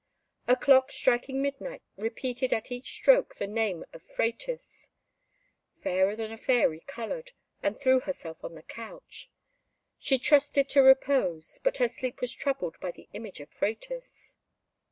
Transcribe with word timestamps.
A 0.47 0.55
clock 0.55 0.91
striking 0.91 1.43
midnight 1.43 1.83
repeated 1.95 2.51
at 2.51 2.71
each 2.71 2.91
stroke 2.91 3.35
the 3.35 3.45
name 3.45 3.85
of 3.93 4.01
Phratis. 4.01 4.89
Fairer 5.83 6.15
than 6.15 6.31
a 6.31 6.37
Fairy 6.37 6.79
coloured, 6.87 7.33
and 7.61 7.79
threw 7.79 7.99
herself 7.99 8.43
on 8.43 8.55
the 8.55 8.63
couch. 8.63 9.29
She 9.99 10.17
trusted 10.17 10.69
to 10.69 10.81
repose, 10.81 11.59
but 11.63 11.77
her 11.77 11.87
sleep 11.87 12.19
was 12.19 12.33
troubled 12.33 12.79
by 12.79 12.89
the 12.89 13.09
image 13.13 13.39
of 13.41 13.51
Phratis. 13.51 14.37